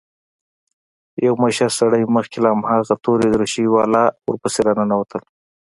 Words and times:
يو 1.25 1.33
مشر 1.43 1.69
سړى 1.79 2.01
مخکې 2.15 2.37
او 2.49 2.53
هماغه 2.57 2.95
تورې 3.03 3.27
دريشۍ 3.31 3.65
والا 3.69 4.03
ورپسې 4.29 4.59
راننوتل. 4.67 5.23